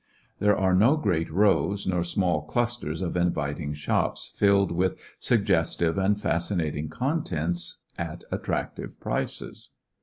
[0.39, 6.19] There are no great rows nor small clusters of inviting shops filled with suggestive and
[6.19, 9.69] fascinating contents at attractive prices.